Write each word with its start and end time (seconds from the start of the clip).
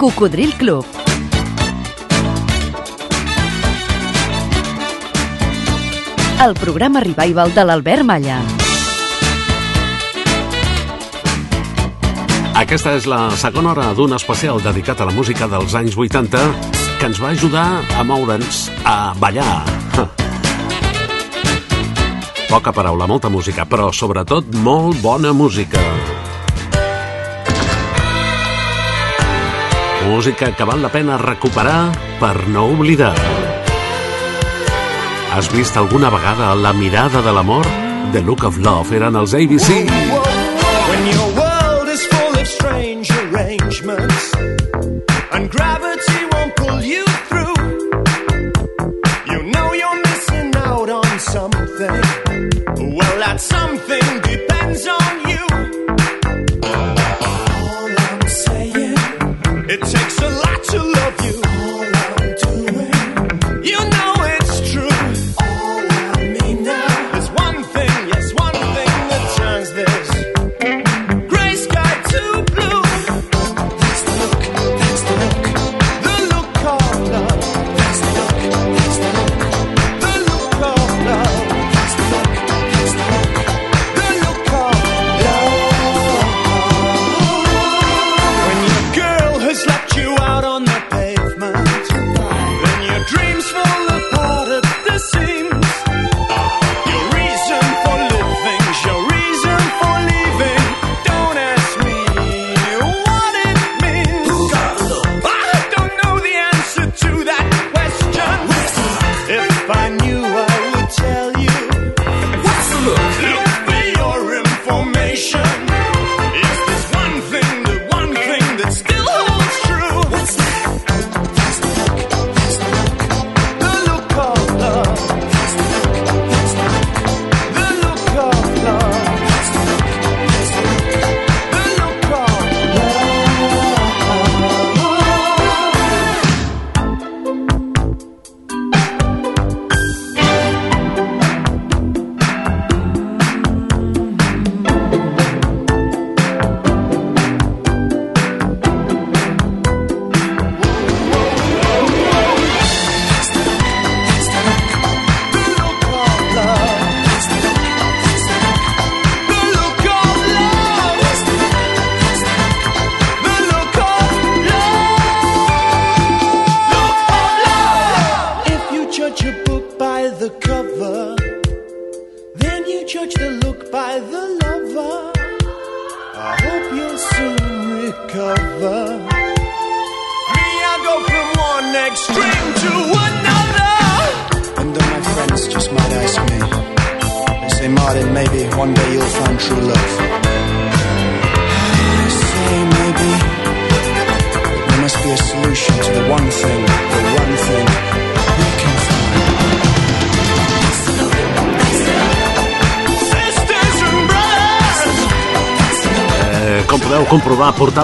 Cocodril 0.00 0.54
Club. 0.54 0.86
El 6.40 6.54
programa 6.54 7.00
revival 7.00 7.52
de 7.52 7.64
l'Albert 7.68 8.04
Malla. 8.08 8.38
Aquesta 12.60 12.94
és 12.96 13.04
la 13.08 13.26
segona 13.40 13.74
hora 13.74 13.90
d'un 13.96 14.16
especial 14.16 14.64
dedicat 14.64 15.00
a 15.00 15.08
la 15.08 15.16
música 15.16 15.48
dels 15.52 15.76
anys 15.76 16.00
80 16.00 16.42
que 16.96 17.08
ens 17.08 17.20
va 17.20 17.36
ajudar 17.36 17.68
a 17.96 18.04
moure'ns, 18.04 18.66
a 18.84 19.14
ballar. 19.20 19.79
Poca 22.50 22.72
paraula, 22.74 23.06
molta 23.06 23.28
música, 23.30 23.62
però 23.62 23.92
sobretot 23.94 24.48
molt 24.64 24.98
bona 25.04 25.30
música. 25.30 25.78
Música 30.08 30.50
que 30.58 30.66
val 30.66 30.82
la 30.82 30.90
pena 30.90 31.14
recuperar 31.22 31.92
per 32.18 32.48
no 32.50 32.66
oblidar. 32.72 33.14
Has 35.30 35.46
vist 35.54 35.78
alguna 35.78 36.10
vegada 36.10 36.50
la 36.58 36.72
mirada 36.74 37.22
de 37.22 37.30
l'amor? 37.30 37.70
The 38.10 38.24
Look 38.26 38.42
of 38.42 38.58
Love 38.58 38.98
eren 38.98 39.14
els 39.14 39.30
ABC. 39.38 39.86
When 39.86 40.19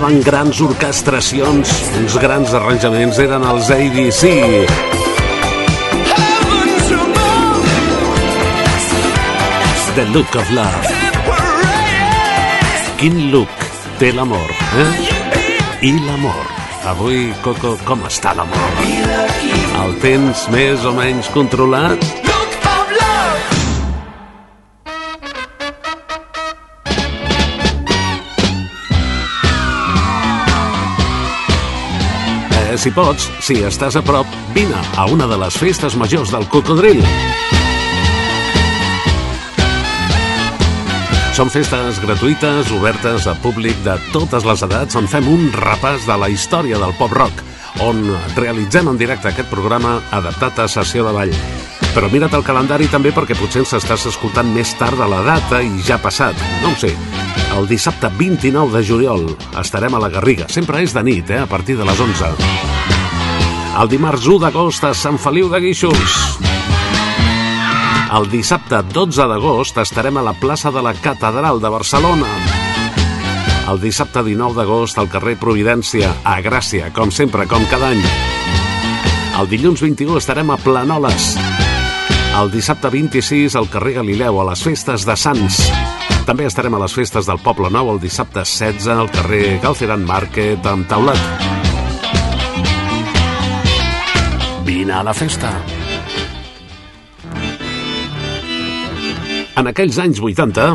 portaven 0.06 0.22
grans 0.22 0.60
orquestracions, 0.60 1.70
uns 1.98 2.14
grans 2.22 2.52
arranjaments, 2.54 3.18
eren 3.18 3.42
els 3.42 3.70
ABC. 3.70 4.28
The 9.96 10.04
Look 10.14 10.36
of 10.36 10.50
Love. 10.50 10.92
Quin 13.00 13.32
look 13.32 13.66
té 13.98 14.12
l'amor, 14.12 14.46
eh? 14.78 14.86
I 15.82 15.92
l'amor. 16.06 16.54
Avui, 16.86 17.32
Coco, 17.42 17.74
com 17.84 18.06
està 18.06 18.36
l'amor? 18.36 18.78
El 19.82 19.98
tens 20.04 20.46
més 20.54 20.86
o 20.86 20.94
menys 20.94 21.32
controlat? 21.34 22.35
Si 32.78 32.90
pots, 32.92 33.28
si 33.44 33.60
estàs 33.64 33.96
a 33.96 34.02
prop, 34.04 34.28
vine 34.54 34.78
a 34.96 35.06
una 35.12 35.26
de 35.30 35.36
les 35.40 35.56
festes 35.56 35.96
majors 35.96 36.32
del 36.34 36.46
cocodril. 36.52 37.02
Són 41.36 41.52
festes 41.52 42.00
gratuïtes, 42.00 42.72
obertes 42.72 43.28
a 43.28 43.36
públic 43.44 43.76
de 43.84 43.98
totes 44.12 44.48
les 44.48 44.64
edats, 44.64 44.96
on 44.96 45.08
fem 45.10 45.28
un 45.28 45.50
repàs 45.52 46.08
de 46.08 46.16
la 46.16 46.30
història 46.32 46.80
del 46.80 46.96
pop-rock, 46.96 47.44
on 47.84 48.04
realitzem 48.38 48.88
en 48.88 49.00
directe 49.00 49.28
aquest 49.32 49.52
programa 49.52 49.98
adaptat 50.16 50.64
a 50.64 50.70
sessió 50.78 51.04
de 51.04 51.12
ball. 51.16 51.36
Però 51.96 52.10
mira't 52.12 52.34
el 52.36 52.42
calendari 52.44 52.90
també 52.92 53.08
perquè 53.16 53.32
potser 53.38 53.62
ens 53.62 53.70
estàs 53.78 54.02
escoltant 54.10 54.50
més 54.52 54.74
tard 54.76 54.98
de 55.00 55.06
la 55.08 55.22
data 55.24 55.62
i 55.64 55.80
ja 55.80 55.96
ha 55.96 56.02
passat. 56.02 56.36
No 56.60 56.74
ho 56.74 56.76
sé. 56.76 56.90
El 57.56 57.64
dissabte 57.70 58.10
29 58.18 58.68
de 58.74 58.82
juliol 58.84 59.24
estarem 59.56 59.96
a 59.96 60.02
la 60.02 60.10
Garriga. 60.12 60.44
Sempre 60.52 60.82
és 60.84 60.92
de 60.92 61.00
nit, 61.00 61.32
eh? 61.32 61.40
a 61.40 61.48
partir 61.48 61.78
de 61.78 61.86
les 61.88 62.02
11. 62.04 62.28
El 63.80 63.88
dimarts 63.88 64.28
1 64.28 64.44
d'agost 64.44 64.84
a 64.84 64.92
Sant 64.92 65.16
Feliu 65.16 65.48
de 65.48 65.62
Guíxols. 65.64 66.18
El 68.12 68.28
dissabte 68.28 68.82
12 68.92 69.30
d'agost 69.32 69.80
estarem 69.80 70.20
a 70.20 70.28
la 70.28 70.36
plaça 70.36 70.68
de 70.68 70.84
la 70.84 70.92
Catedral 71.00 71.64
de 71.64 71.72
Barcelona. 71.72 72.28
El 73.72 73.80
dissabte 73.80 74.20
19 74.20 74.60
d'agost 74.60 75.00
al 75.00 75.08
carrer 75.08 75.38
Providència, 75.40 76.12
a 76.28 76.36
Gràcia, 76.44 76.92
com 76.92 77.08
sempre, 77.08 77.48
com 77.48 77.64
cada 77.72 77.94
any. 77.96 78.04
El 79.40 79.48
dilluns 79.48 79.80
21 79.80 80.20
estarem 80.20 80.52
a 80.52 80.60
Planoles. 80.60 81.45
El 82.36 82.50
dissabte 82.52 82.90
26 82.92 83.54
al 83.56 83.68
carrer 83.72 83.94
Galileu, 83.96 84.36
a 84.42 84.44
les 84.50 84.60
festes 84.60 85.06
de 85.08 85.14
Sants. 85.16 85.56
També 86.28 86.44
estarem 86.44 86.74
a 86.76 86.80
les 86.82 86.92
festes 86.92 87.24
del 87.24 87.38
Poble 87.40 87.70
Nou 87.72 87.88
el 87.94 88.00
dissabte 88.02 88.42
16 88.44 88.90
al 88.92 89.08
carrer 89.08 89.56
Galceran 89.62 90.04
Market 90.04 90.66
amb 90.68 90.84
taulat. 90.90 91.16
Vine 94.68 94.98
a 94.98 95.02
la 95.06 95.14
festa. 95.16 95.54
En 99.56 99.72
aquells 99.72 99.96
anys 100.04 100.20
80, 100.20 100.66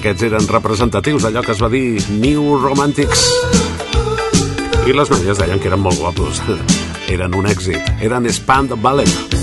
aquests 0.00 0.26
eren 0.26 0.50
representatius 0.50 1.22
d'allò 1.22 1.46
que 1.46 1.54
es 1.54 1.62
va 1.62 1.70
dir 1.70 2.02
New 2.18 2.56
Romantics. 2.64 3.28
I 4.90 4.98
les 4.98 5.14
noies 5.14 5.38
deien 5.38 5.62
que 5.62 5.70
eren 5.70 5.86
molt 5.86 6.02
guapos. 6.02 6.42
Eren 7.12 7.34
un 7.36 7.46
èxit. 7.46 7.94
Eren 8.00 8.28
Spand 8.32 8.76
Ballet. 8.80 9.33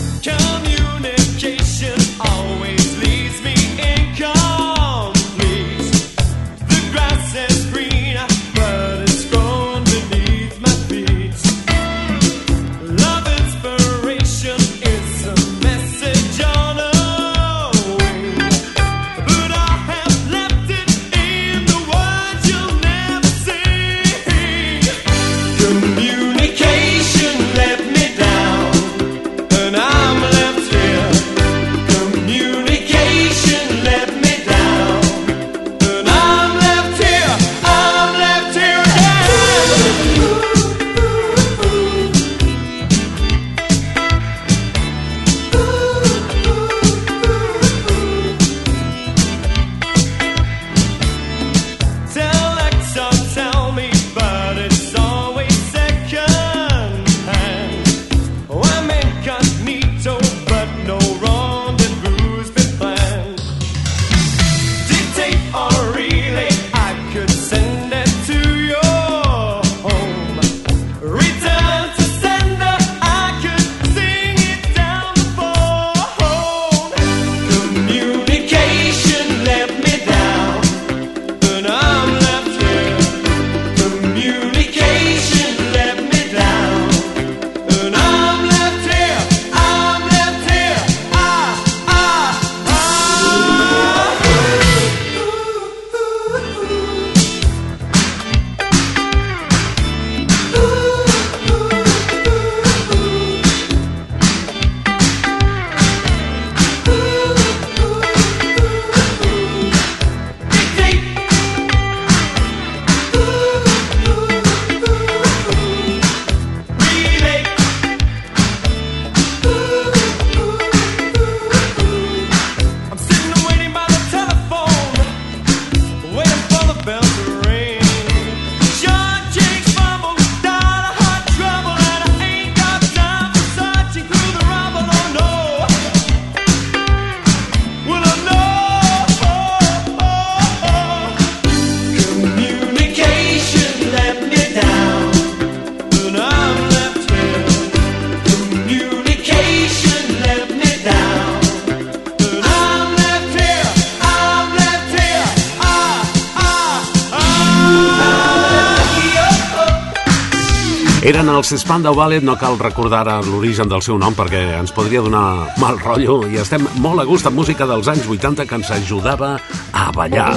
Spandau 161.58 161.96
Ballet, 161.98 162.24
no 162.24 162.38
cal 162.40 162.58
recordar 162.60 163.04
l'origen 163.26 163.68
del 163.68 163.82
seu 163.84 163.98
nom 164.00 164.16
perquè 164.16 164.40
ens 164.60 164.72
podria 164.72 165.02
donar 165.04 165.52
mal 165.60 165.80
rotllo 165.82 166.22
i 166.30 166.40
estem 166.40 166.64
molt 166.84 167.02
a 167.02 167.06
gust 167.08 167.28
amb 167.28 167.40
música 167.42 167.68
dels 167.68 167.90
anys 167.92 168.08
80 168.08 168.46
que 168.48 168.60
ens 168.60 168.72
ajudava 168.72 169.34
a 169.74 169.90
ballar. 169.96 170.32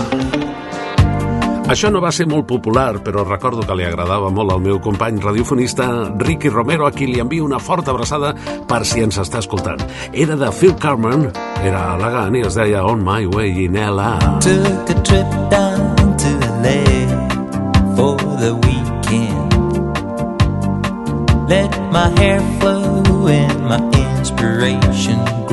Això 1.71 1.89
no 1.89 2.03
va 2.05 2.11
ser 2.13 2.27
molt 2.29 2.45
popular, 2.51 2.99
però 3.05 3.23
recordo 3.25 3.63
que 3.65 3.77
li 3.79 3.87
agradava 3.87 4.29
molt 4.29 4.53
al 4.53 4.61
meu 4.61 4.81
company 4.85 5.23
radiofonista 5.23 5.87
Ricky 6.19 6.51
Romero, 6.53 6.87
a 6.87 6.93
qui 6.93 7.09
li 7.09 7.23
envio 7.23 7.47
una 7.47 7.59
forta 7.59 7.95
abraçada 7.95 8.35
per 8.69 8.83
si 8.85 9.01
ens 9.01 9.17
està 9.23 9.41
escoltant. 9.41 9.81
Era 10.13 10.37
de 10.37 10.51
Phil 10.53 10.77
Carmen, 10.77 11.31
era 11.63 11.87
elegant 11.95 12.37
i 12.37 12.45
es 12.45 12.61
deia 12.61 12.85
On 12.85 13.01
My 13.07 13.25
Way 13.33 13.65
in 13.65 13.81
L.A. 13.81 14.13
Took 14.45 14.93
a 14.93 15.01
trip 15.01 15.41
down 15.55 16.17
to 16.21 16.37
LA 16.61 16.81
for 17.97 18.19
the 18.41 18.53
weekend. 18.53 18.74
Let 21.49 21.79
my 21.93 22.09
hair 22.19 22.41
flow 22.59 23.29
and 23.29 23.65
my 23.65 23.79
inspiration 24.19 25.44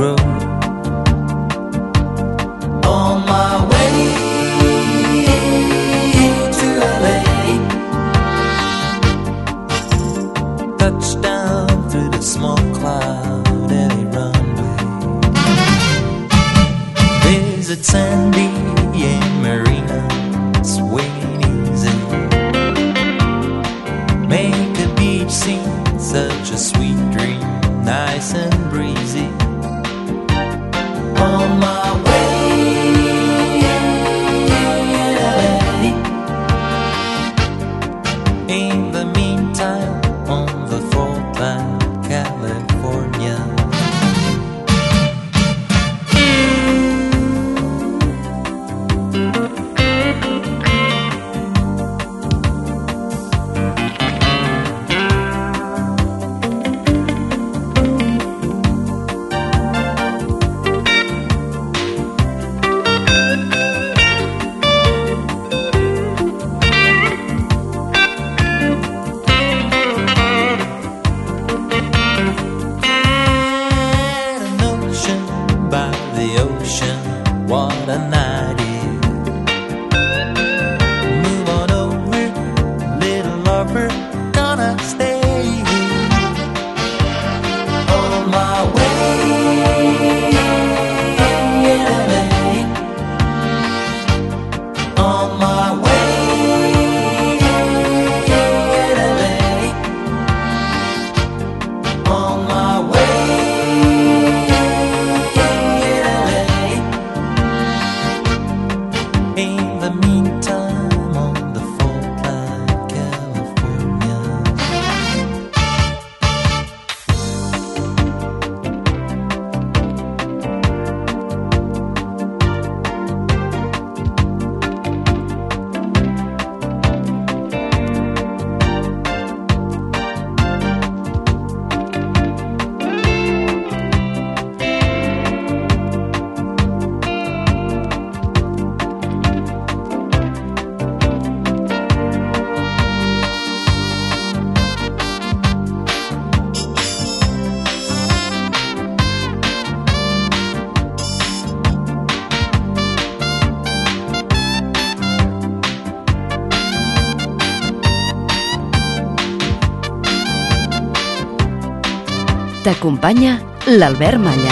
T'acompanya 162.61 163.39
l'Albert 163.73 164.19
Malla. 164.21 164.51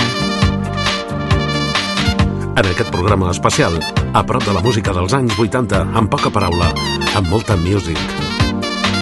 En 2.58 2.66
aquest 2.66 2.90
programa 2.90 3.28
especial, 3.30 3.76
a 4.18 4.24
prop 4.26 4.42
de 4.48 4.56
la 4.56 4.64
música 4.66 4.96
dels 4.98 5.14
anys 5.14 5.36
80, 5.38 5.84
amb 5.94 6.10
poca 6.10 6.32
paraula, 6.34 6.72
amb 7.14 7.30
molta 7.30 7.54
music. 7.62 8.02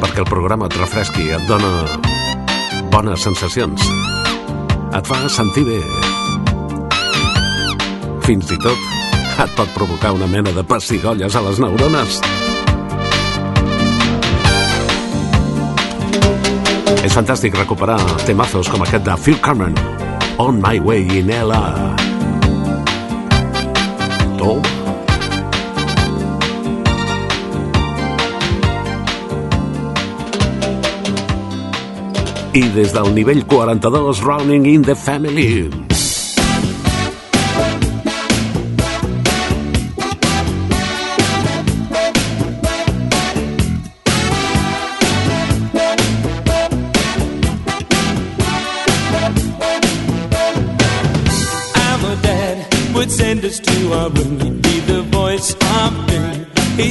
Perquè 0.01 0.25
el 0.25 0.27
programa 0.27 0.67
et 0.67 0.75
refresqui, 0.75 1.29
et 1.31 1.47
dona 1.47 1.71
bones 2.91 3.23
sensacions. 3.23 3.87
Et 4.91 5.07
fa 5.07 5.21
sentir 5.31 5.63
bé. 5.69 5.79
Fins 8.27 8.51
i 8.51 8.59
tot 8.59 9.39
et 9.39 9.55
pot 9.55 9.71
provocar 9.77 10.11
una 10.19 10.27
mena 10.27 10.51
de 10.51 10.67
pessigolles 10.67 11.39
a 11.39 11.47
les 11.47 11.63
neurones. 11.63 12.19
És 17.05 17.13
fantàstic 17.13 17.55
recuperar 17.57 17.99
temazos 18.25 18.69
com 18.71 18.81
aquest 18.85 19.05
de 19.05 19.15
Phil 19.21 19.37
Cameron, 19.43 19.75
On 20.37 20.57
My 20.61 20.79
Way 20.79 21.19
in 21.19 21.29
L.A. 21.29 21.95
Tu? 24.37 24.53
I 32.57 32.63
des 32.73 32.93
del 32.93 33.13
nivell 33.13 33.45
42, 33.45 34.23
Running 34.25 34.65
in 34.65 34.81
the 34.81 34.95
Family. 34.95 35.96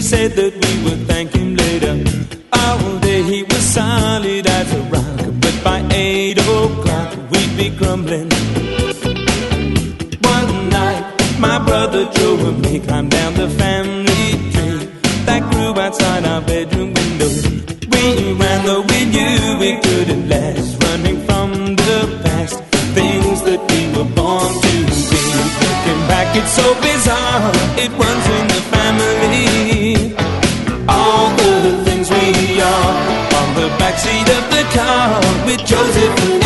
said 0.06 0.36
that 0.36 0.65
seat 33.98 34.28
of 34.28 34.44
the 34.50 34.62
car 34.74 35.20
with 35.46 35.64
Joseph 35.64 36.45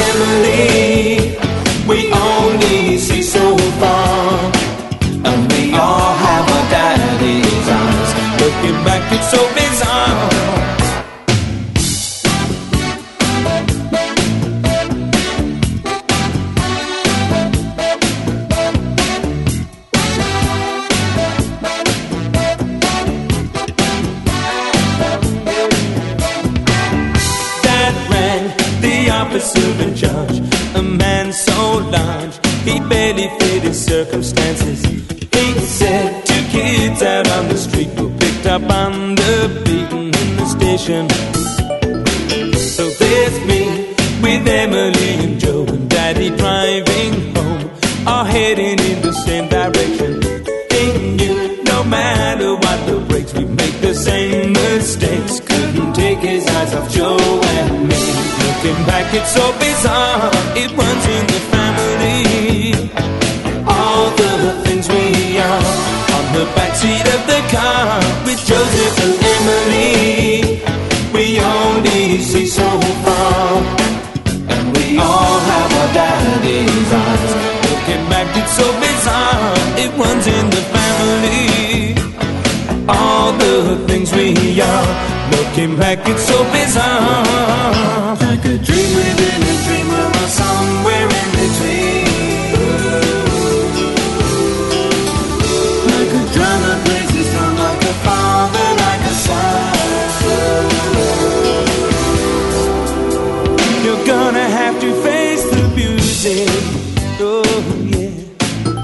Oh, 107.22 107.42
yeah. 107.84 108.08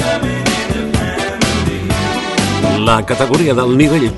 Coming 0.00 0.50
in 0.50 0.68
the 0.72 0.82
family. 0.98 2.84
La 2.84 3.04
categoria 3.04 3.54
del 3.54 3.76
nivell 3.76 4.12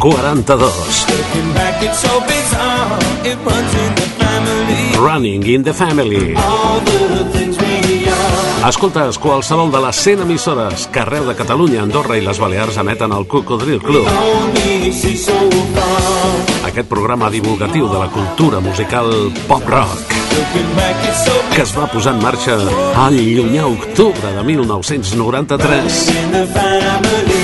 42. 3.36 3.82
Running 3.82 3.82
in 3.82 3.94
the 3.94 4.06
family. 4.18 4.96
Running 4.96 5.42
in 5.46 5.62
the 5.62 5.72
family. 5.74 6.34
All 6.36 6.80
the 6.80 7.24
things 7.32 7.51
Escoltes, 8.62 9.19
qualsevol 9.19 9.73
de 9.73 9.81
les 9.83 9.97
100 9.97 10.23
emissores 10.23 10.87
que 10.87 11.00
arreu 11.02 11.26
de 11.26 11.35
Catalunya, 11.35 11.83
Andorra 11.83 12.14
i 12.14 12.23
les 12.23 12.38
Balears 12.38 12.76
emeten 12.78 13.11
el 13.12 13.26
Cocodril 13.26 13.83
Club. 13.83 14.07
Aquest 16.71 16.88
programa 16.88 17.31
divulgatiu 17.31 17.88
de 17.90 17.99
la 17.99 18.07
cultura 18.14 18.61
musical 18.61 19.11
pop-rock 19.49 20.12
que 21.52 21.62
es 21.62 21.73
va 21.76 21.87
posar 21.90 22.14
en 22.14 22.23
marxa 22.23 22.57
al 23.02 23.19
llunyà 23.19 23.66
octubre 23.66 24.33
de 24.33 24.42
1993. 24.42 26.09
in 26.09 26.31
the 26.33 26.47
family. 26.54 27.42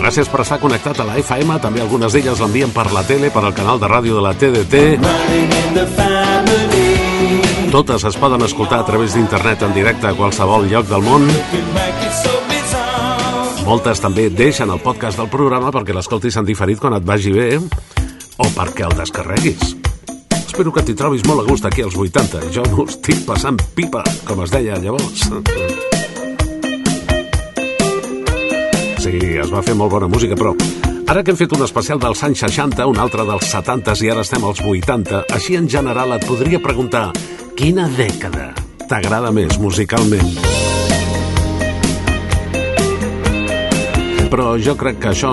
Gràcies 0.00 0.28
per 0.30 0.40
estar 0.44 0.60
connectat 0.62 1.00
a 1.00 1.04
la 1.08 1.16
FM, 1.18 1.58
també 1.58 1.80
algunes 1.82 2.12
d'elles 2.12 2.38
l'envien 2.38 2.70
per 2.70 2.92
la 2.94 3.02
tele, 3.02 3.30
per 3.34 3.42
al 3.42 3.54
canal 3.54 3.80
de 3.80 3.88
ràdio 3.90 4.14
de 4.14 4.22
la 4.22 4.34
TDT. 4.38 4.74
Totes 7.70 8.04
es 8.04 8.16
poden 8.16 8.42
escoltar 8.46 8.78
a 8.80 8.86
través 8.86 9.14
d'internet 9.14 9.62
en 9.66 9.74
directe 9.74 10.06
a 10.06 10.14
qualsevol 10.14 10.68
lloc 10.70 10.86
del 10.88 11.02
món. 11.02 11.26
Moltes 13.66 13.98
també 13.98 14.28
deixen 14.30 14.70
el 14.70 14.78
podcast 14.80 15.18
del 15.18 15.28
programa 15.28 15.72
perquè 15.74 15.94
l'escoltis 15.96 16.38
en 16.38 16.46
diferit 16.46 16.78
quan 16.78 16.94
et 16.94 17.04
vagi 17.04 17.32
bé 17.34 17.48
o 17.58 18.48
perquè 18.54 18.86
el 18.86 18.94
descarreguis. 18.94 19.74
Espero 20.46 20.72
que 20.72 20.84
t'hi 20.86 20.94
trobis 20.96 21.26
molt 21.26 21.42
a 21.42 21.46
gust 21.50 21.66
aquí 21.66 21.82
als 21.82 21.96
80. 21.98 22.46
Jo 22.54 22.62
m'ho 22.70 22.86
estic 22.86 23.24
passant 23.26 23.58
pipa, 23.74 24.04
com 24.24 24.44
es 24.44 24.54
deia 24.54 24.78
llavors. 24.80 25.26
Sí, 29.02 29.18
es 29.18 29.50
va 29.52 29.62
fer 29.66 29.74
molt 29.74 29.92
bona 29.92 30.08
música, 30.08 30.38
però 30.38 30.54
ara 31.06 31.22
que 31.22 31.34
hem 31.34 31.38
fet 31.38 31.52
un 31.58 31.66
especial 31.66 31.98
dels 32.00 32.22
anys 32.24 32.46
60, 32.46 32.86
un 32.86 33.02
altre 33.02 33.26
dels 33.26 33.50
70 33.50 33.98
i 34.06 34.14
ara 34.14 34.22
estem 34.24 34.46
als 34.46 34.62
80, 34.62 35.26
així 35.34 35.58
en 35.58 35.68
general 35.68 36.14
et 36.16 36.24
podria 36.30 36.62
preguntar 36.62 37.10
quina 37.56 37.86
dècada 37.88 38.50
t'agrada 38.84 39.30
més 39.32 39.56
musicalment? 39.56 40.28
Però 44.28 44.48
jo 44.60 44.74
crec 44.76 44.98
que 45.00 45.12
això 45.14 45.32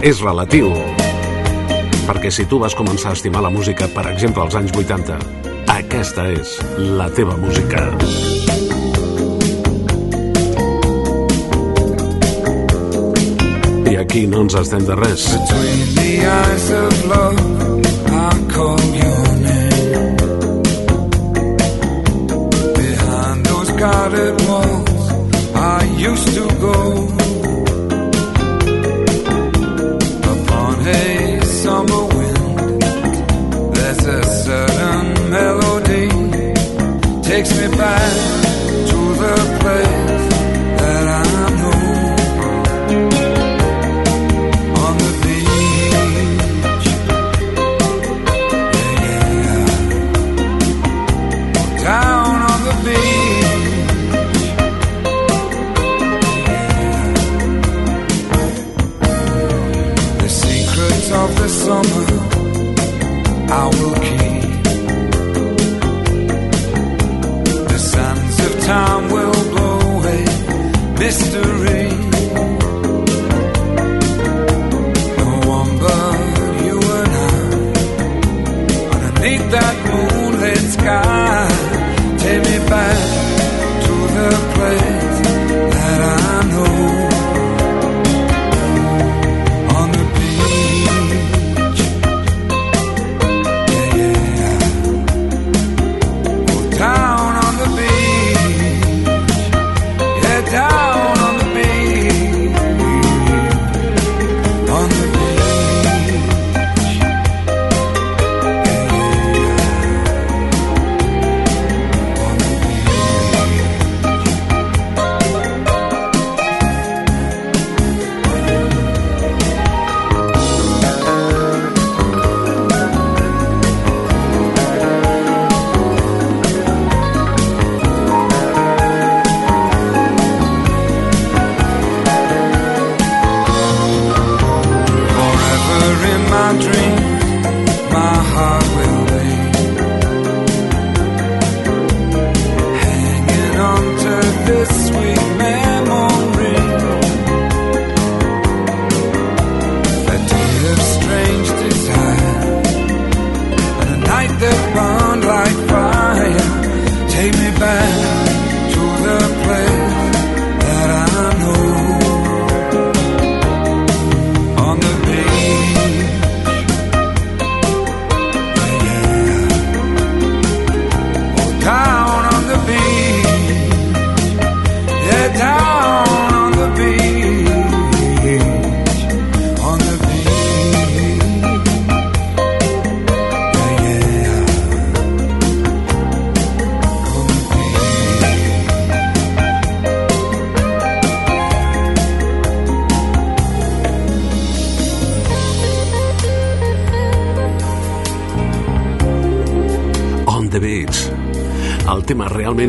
és 0.00 0.22
relatiu. 0.24 0.70
Perquè 2.06 2.30
si 2.32 2.46
tu 2.48 2.60
vas 2.62 2.76
començar 2.78 3.12
a 3.12 3.18
estimar 3.18 3.42
la 3.44 3.52
música, 3.52 3.90
per 3.92 4.06
exemple, 4.12 4.46
als 4.46 4.56
anys 4.56 4.72
80, 4.72 5.18
aquesta 5.76 6.28
és 6.32 6.56
la 6.96 7.10
teva 7.12 7.36
música. 7.36 7.84
I 13.84 14.00
aquí 14.00 14.24
no 14.30 14.46
ens 14.46 14.56
estem 14.64 14.88
de 14.88 14.96
res. 15.02 15.28
Between 15.36 15.94
the 16.00 16.10
eyes 16.24 16.70
of 16.80 17.06
love, 17.12 17.40
I 18.06 18.52
call 18.54 18.80
your 18.96 19.25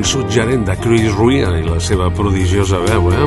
suggerent 0.07 0.63
de 0.63 0.75
Chris 0.79 1.11
Ruia 1.11 1.49
i 1.59 1.65
la 1.65 1.81
seva 1.83 2.07
prodigiosa 2.15 2.79
veu, 2.85 3.09
eh? 3.11 3.25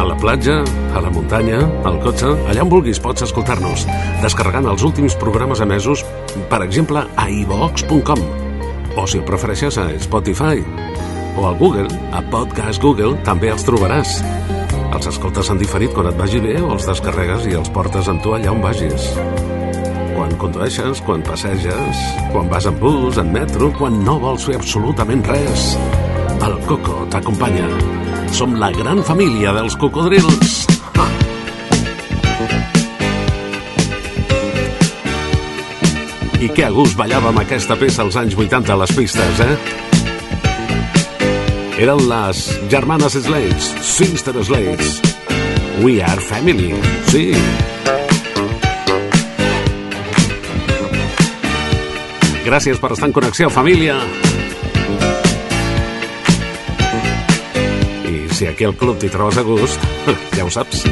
A 0.00 0.04
la 0.08 0.14
platja, 0.16 0.62
a 0.96 1.02
la 1.04 1.10
muntanya, 1.12 1.58
al 1.84 1.98
cotxe, 2.00 2.30
allà 2.48 2.64
on 2.64 2.70
vulguis 2.72 3.00
pots 3.04 3.26
escoltar-nos, 3.26 3.84
descarregant 4.22 4.70
els 4.70 4.84
últims 4.86 5.16
programes 5.20 5.60
emesos, 5.60 6.06
per 6.48 6.62
exemple, 6.64 7.04
a 7.04 7.26
ivox.com, 7.28 8.24
o 8.96 9.04
si 9.04 9.20
ho 9.20 9.26
prefereixes 9.28 9.76
a 9.76 9.90
Spotify, 10.00 10.64
o 11.36 11.44
al 11.50 11.60
Google, 11.60 11.90
a 12.16 12.24
Podcast 12.32 12.80
Google, 12.80 13.18
també 13.26 13.52
els 13.52 13.66
trobaràs. 13.68 14.16
Els 14.96 15.12
escoltes 15.12 15.52
en 15.52 15.60
diferit 15.60 15.92
quan 15.92 16.08
et 16.08 16.16
vagi 16.16 16.40
bé 16.40 16.56
o 16.64 16.72
els 16.78 16.88
descarregues 16.88 17.44
i 17.52 17.60
els 17.60 17.70
portes 17.76 18.08
amb 18.08 18.24
tu 18.24 18.32
allà 18.34 18.56
on 18.56 18.64
vagis 18.64 19.12
condueixes, 20.40 21.00
quan 21.04 21.20
passeges, 21.22 21.98
quan 22.32 22.48
vas 22.48 22.66
en 22.66 22.76
bus, 22.80 23.18
en 23.20 23.28
metro, 23.32 23.68
quan 23.76 23.98
no 24.04 24.16
vols 24.22 24.46
fer 24.48 24.56
absolutament 24.56 25.22
res. 25.28 25.74
El 26.40 26.56
Coco 26.64 27.04
t'acompanya. 27.12 27.66
Som 28.32 28.56
la 28.60 28.70
gran 28.72 29.02
família 29.04 29.52
dels 29.52 29.76
cocodrils. 29.76 30.64
Ah. 30.96 31.10
I 36.40 36.48
que 36.48 36.64
a 36.64 36.72
gust 36.72 36.96
ballàvem 36.96 37.42
aquesta 37.42 37.76
peça 37.76 38.06
als 38.06 38.16
anys 38.16 38.38
80 38.38 38.72
a 38.72 38.80
les 38.80 38.96
pistes, 38.96 39.44
eh? 39.44 39.56
Eren 41.80 42.06
les 42.08 42.46
germanes 42.72 43.16
Slades, 43.16 43.72
Sister 43.84 44.36
Slades. 44.44 45.00
We 45.84 46.00
are 46.04 46.20
family, 46.20 46.74
sí. 47.12 47.32
Gràcies 52.50 52.80
per 52.82 52.88
estar 52.90 53.06
en 53.06 53.12
connexió, 53.14 53.46
família. 53.54 53.94
I 58.10 58.26
si 58.34 58.48
aquí 58.50 58.66
al 58.66 58.74
club 58.74 58.98
t'hi 58.98 59.10
trobes 59.12 59.38
a 59.38 59.44
gust, 59.46 59.86
ja 60.34 60.42
ho 60.42 60.50
saps, 60.50 60.82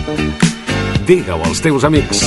digue-ho 1.10 1.42
als 1.50 1.64
teus 1.66 1.88
amics. 1.88 2.22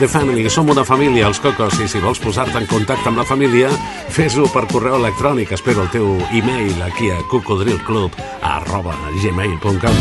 The 0.00 0.08
Family, 0.08 0.48
som 0.48 0.64
una 0.72 0.80
família, 0.80 1.26
els 1.28 1.36
Cocos, 1.44 1.74
i 1.84 1.86
si 1.86 2.00
vols 2.00 2.16
posar-te 2.24 2.56
en 2.56 2.64
contacte 2.64 3.10
amb 3.10 3.18
la 3.20 3.24
família, 3.28 3.68
fes-ho 4.08 4.46
per 4.48 4.62
correu 4.70 4.94
electrònic. 4.96 5.50
Espero 5.52 5.82
el 5.84 5.90
teu 5.92 6.14
e-mail 6.32 6.80
aquí 6.86 7.10
a 7.12 7.18
cocodrilclub 7.28 8.16
arroba 8.40 8.94
gmail.com. 9.20 9.98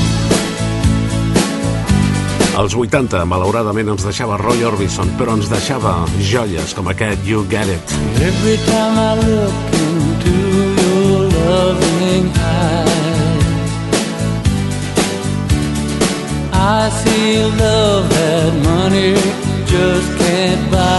Als 2.61 2.77
80, 2.79 3.25
malauradament, 3.27 3.91
ens 3.91 4.07
deixava 4.07 4.37
Roy 4.39 4.63
Orbison, 4.63 5.11
però 5.19 5.35
ens 5.35 5.51
deixava 5.51 5.97
joies 6.31 6.71
com 6.77 6.87
aquest 6.87 7.27
You 7.27 7.43
Get 7.51 7.67
It. 7.67 7.97
Every 8.23 8.55
time 8.69 8.95
I 8.95 9.19
look 9.19 9.75
into 9.83 10.33
your 10.79 11.27
loving 11.43 12.31
eyes 12.39 12.89
I 16.55 16.89
feel 17.03 17.49
love 17.59 18.09
that 18.15 18.53
money 18.63 19.48
just 19.69 20.17
can't 20.17 20.71
buy. 20.71 20.98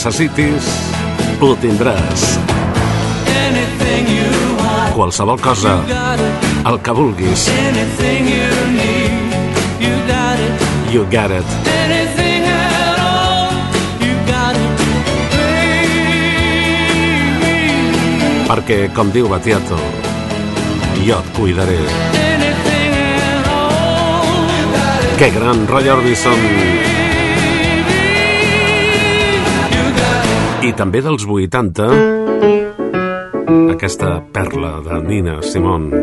Necessitis 0.00 0.64
ho 1.44 1.48
tindràs. 1.60 2.22
Qualsevol 4.94 5.36
cosa, 5.44 5.74
el 6.70 6.78
que 6.80 6.94
vulguis, 6.96 7.42
you 10.88 11.04
got 11.12 11.28
it. 11.36 11.44
Perquè, 18.48 18.78
com 18.96 19.12
diu 19.12 19.28
Batiato, 19.28 19.76
jo 21.04 21.20
et 21.20 21.28
cuidaré. 21.36 21.82
Que 25.20 25.28
gran, 25.36 25.66
Roy 25.68 25.92
Orbison. 25.92 26.89
I 30.60 30.74
també 30.76 31.00
dels 31.00 31.22
80, 31.24 31.84
aquesta 33.72 34.10
perla 34.34 34.74
de 34.84 34.98
Nina 35.06 35.38
Simone. 35.40 36.02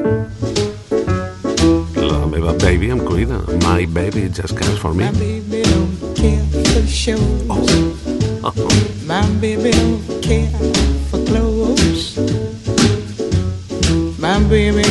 La 2.01 2.23
meva 2.31 2.55
baby 2.63 2.89
em 2.95 3.03
cuida. 3.05 3.37
My 3.61 3.85
baby 3.85 4.25
just 4.33 4.57
cares 4.57 4.79
for 4.81 4.95
me. 4.95 5.05
My 5.05 5.11
baby 5.19 5.61
don't 5.61 5.93
care 6.17 6.41
for 6.71 6.87
shows. 6.89 7.69
My 9.05 9.21
baby 9.45 9.71
don't 9.77 10.01
care 10.25 10.49
for 11.11 11.21
clothes. 11.29 12.17
My 14.17 14.39
baby 14.49 14.86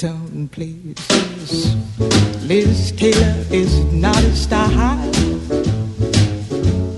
high 0.00 0.08
tone 0.08 0.48
places. 0.48 1.74
Liz 2.46 2.92
Taylor 2.92 3.44
is 3.50 3.84
not 3.92 4.16
a 4.16 4.34
style, 4.34 4.98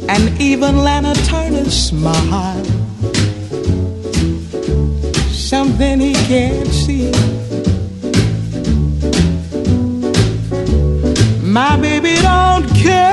and 0.09 0.41
even 0.41 0.79
Lana 0.79 1.15
Turner's 1.27 1.75
smile. 1.89 2.65
Something 5.31 6.01
he 6.01 6.15
can't 6.15 6.69
see. 6.69 7.11
My 11.43 11.77
baby 11.77 12.15
don't 12.23 12.69
care 12.75 13.12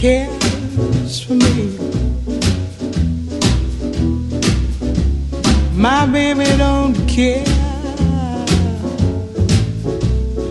cares 0.00 1.20
for 1.24 1.34
me. 1.34 1.78
My 5.74 6.06
baby 6.06 6.44
don't 6.56 6.94
care 7.08 7.44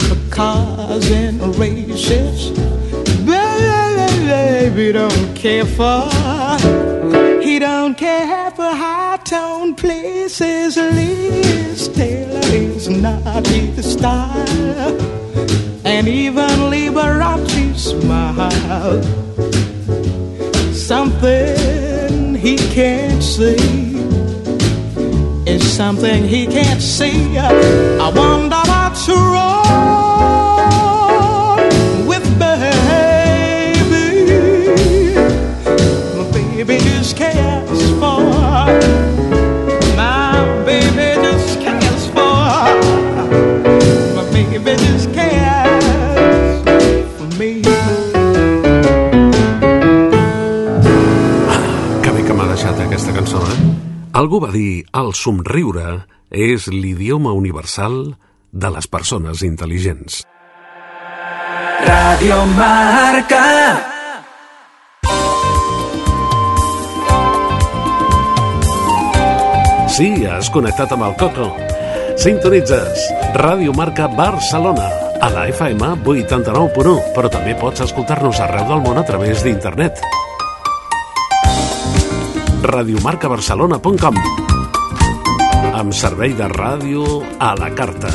for 0.08 0.30
cars 0.30 1.10
and 1.12 1.56
races. 1.58 2.52
Baby 3.26 4.92
don't 4.94 5.36
care 5.36 5.66
for. 5.66 6.10
He 7.42 7.60
don't 7.60 7.98
care 7.98 8.52
for 8.52 8.64
high 8.64 9.20
tone 9.24 9.76
places. 9.76 10.78
Liz 10.78 11.88
Taylor 11.90 12.42
is 12.46 12.90
not 12.90 13.46
his 13.48 13.94
style. 13.94 14.98
And 15.84 16.08
even 16.08 16.50
Liberace 16.72 17.78
smile. 17.78 19.21
Something 20.92 22.36
he 22.36 22.58
can't 22.58 23.24
see 23.24 23.96
is 25.50 25.64
something 25.64 26.26
he 26.26 26.46
can't 26.46 26.82
see. 26.82 27.38
I 27.38 28.12
wonder 28.14 28.62
what's 28.68 29.08
wrong 29.08 29.61
Algú 54.22 54.38
va 54.38 54.52
dir, 54.54 54.84
el 54.94 55.16
somriure 55.18 56.04
és 56.30 56.68
l'idioma 56.70 57.32
universal 57.34 57.96
de 58.54 58.70
les 58.70 58.86
persones 58.86 59.42
intel·ligents. 59.48 60.20
Radio 61.88 62.38
Marca. 62.54 63.42
Sí, 69.90 70.12
has 70.30 70.54
connectat 70.54 70.94
amb 70.94 71.10
el 71.10 71.18
Coco. 71.18 71.50
Sintonitzes 72.22 73.10
Ràdio 73.42 73.74
Marca 73.74 74.06
Barcelona 74.06 74.92
a 75.18 75.34
la 75.34 75.50
FM 75.50 75.96
89.1, 76.06 77.16
però 77.18 77.34
també 77.34 77.58
pots 77.58 77.90
escoltar-nos 77.90 78.46
arreu 78.46 78.70
del 78.70 78.86
món 78.86 79.02
a 79.02 79.08
través 79.08 79.42
d'internet. 79.42 80.21
radiomarcabarcelona.com 82.72 84.16
amb 85.76 85.96
servei 85.96 86.32
de 86.38 86.48
ràdio 86.52 87.04
a 87.40 87.52
la 87.60 87.70
carta. 87.76 88.12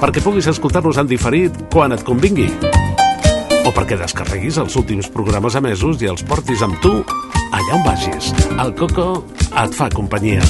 Perquè 0.00 0.20
puguis 0.24 0.48
escoltar-nos 0.50 0.98
en 1.00 1.08
diferit 1.08 1.56
quan 1.72 1.94
et 1.96 2.04
convingui. 2.04 2.50
O 3.66 3.72
perquè 3.74 3.96
descarreguis 3.98 4.58
els 4.60 4.76
últims 4.76 5.08
programes 5.12 5.56
emesos 5.58 6.02
i 6.04 6.10
els 6.12 6.24
portis 6.26 6.62
amb 6.66 6.76
tu 6.84 6.92
allà 7.50 7.78
on 7.78 7.84
vagis. 7.86 8.32
El 8.60 8.74
Coco 8.78 9.24
et 9.48 9.76
fa 9.76 9.88
companyia. 9.94 10.44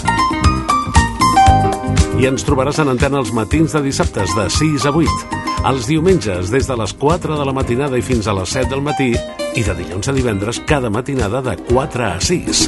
I 2.18 2.30
ens 2.30 2.46
trobaràs 2.48 2.80
en 2.82 2.90
antena 2.94 3.20
els 3.22 3.32
matins 3.36 3.76
de 3.76 3.84
dissabtes 3.86 4.34
de 4.34 4.48
6 4.50 4.88
a 4.88 4.94
8, 4.94 5.45
els 5.66 5.86
diumenges 5.90 6.50
des 6.52 6.66
de 6.68 6.74
les 6.78 6.92
4 6.94 7.36
de 7.38 7.44
la 7.46 7.52
matinada 7.54 7.98
i 7.98 8.04
fins 8.04 8.28
a 8.30 8.34
les 8.36 8.52
7 8.54 8.70
del 8.70 8.82
matí 8.86 9.08
i 9.56 9.62
de 9.66 9.74
dilluns 9.74 10.06
a 10.06 10.14
divendres 10.14 10.60
cada 10.68 10.90
matinada 10.94 11.40
de 11.42 11.56
4 11.66 12.04
a 12.06 12.20
6. 12.22 12.60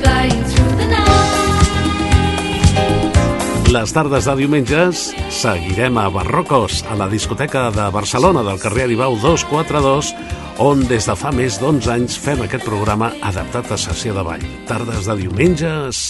Les 3.68 3.92
tardes 3.92 4.24
de 4.24 4.34
diumenges 4.40 5.12
seguirem 5.30 5.98
a 6.00 6.08
Barrocos, 6.10 6.82
a 6.90 6.96
la 6.96 7.06
discoteca 7.12 7.68
de 7.70 7.86
Barcelona 7.94 8.42
del 8.42 8.58
carrer 8.58 8.88
Aribau 8.88 9.18
242, 9.20 10.14
on 10.58 10.82
des 10.88 11.06
de 11.06 11.14
fa 11.14 11.30
més 11.30 11.60
d'11 11.60 11.92
anys 11.92 12.18
fem 12.18 12.42
aquest 12.42 12.66
programa 12.66 13.12
adaptat 13.22 13.76
a 13.76 13.78
sessió 13.78 14.16
de 14.16 14.26
ball. 14.26 14.48
Tardes 14.66 15.06
de 15.06 15.20
diumenges 15.22 16.08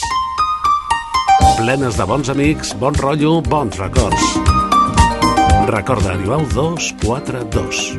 plenes 1.59 1.99
de 1.99 2.07
bons 2.07 2.31
amics, 2.31 2.73
bon 2.79 2.95
rotllo, 2.95 3.41
bons 3.43 3.77
records. 3.83 4.68
Recorda 5.69 6.15
Aribau 6.15 6.47
242. 6.49 7.99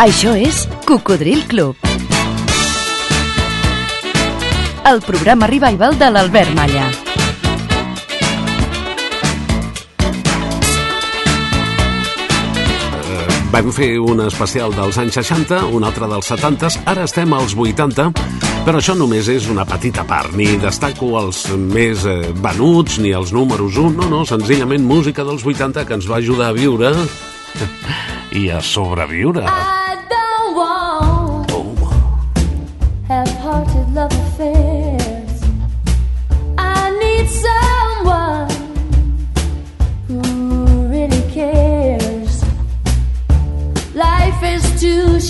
Això 0.00 0.32
és 0.32 0.64
Cocodril 0.88 1.44
Club. 1.44 1.76
El 4.88 5.04
programa 5.04 5.46
revival 5.46 6.00
de 6.00 6.08
l'Albert 6.08 6.56
Malla. 6.56 6.88
Vam 13.52 13.68
fer 13.68 13.98
un 14.00 14.22
especial 14.24 14.72
dels 14.72 14.96
anys 14.96 15.18
60, 15.18 15.58
un 15.76 15.84
altre 15.84 16.06
dels 16.08 16.30
70, 16.32 16.70
ara 16.88 17.02
estem 17.04 17.34
als 17.36 17.52
80, 17.52 18.06
però 18.64 18.80
això 18.80 18.94
només 18.96 19.28
és 19.28 19.50
una 19.52 19.66
petita 19.68 20.06
part. 20.08 20.32
Ni 20.32 20.56
destaco 20.62 21.10
els 21.20 21.42
més 21.60 22.06
eh, 22.08 22.32
venuts, 22.32 22.96
ni 23.04 23.12
els 23.12 23.34
números 23.36 23.76
1, 23.76 23.92
no, 24.00 24.08
no, 24.08 24.22
senzillament 24.24 24.88
música 24.88 25.28
dels 25.28 25.44
80 25.44 25.84
que 25.84 26.00
ens 26.00 26.08
va 26.08 26.22
ajudar 26.22 26.48
a 26.48 26.56
viure 26.56 26.96
i 28.40 28.48
a 28.48 28.64
sobreviure. 28.64 29.44
I 29.44 29.81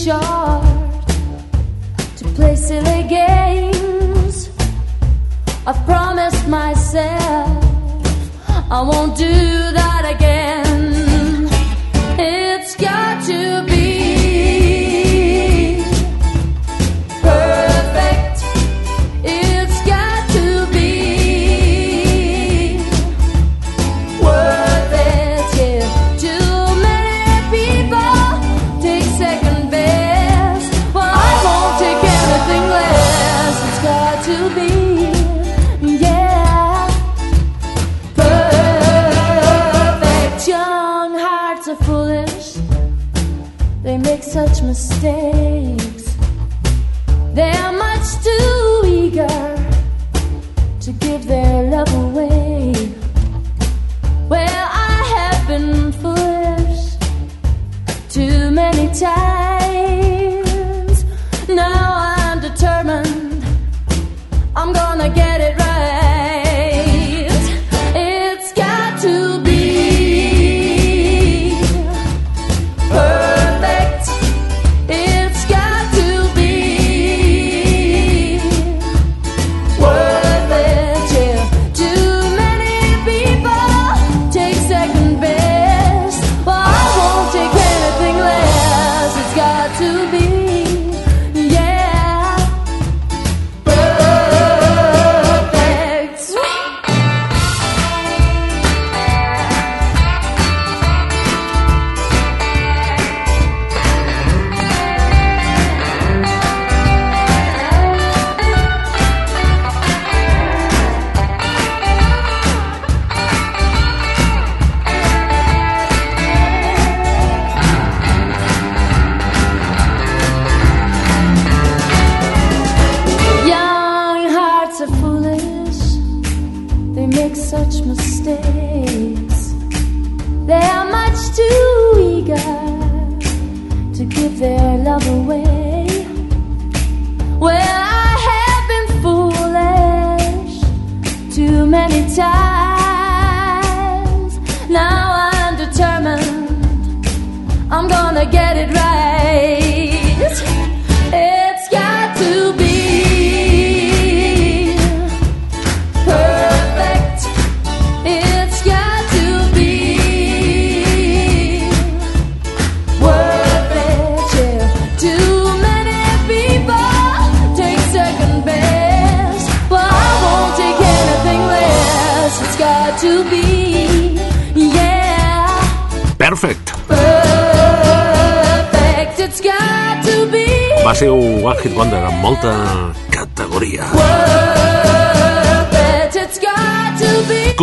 short 0.04 1.06
to 2.16 2.24
play 2.34 2.56
silly 2.56 3.02
games. 3.04 4.50
I've 5.64 5.80
promised 5.84 6.48
myself 6.48 7.62
I 8.78 8.80
won't 8.82 9.16
do 9.16 9.34
that 9.80 10.04
again. 10.14 11.48
It's 12.18 12.74
got 12.74 13.24
to 13.26 13.64
be 13.70 13.81